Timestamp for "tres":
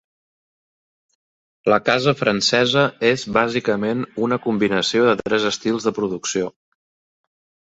5.23-5.47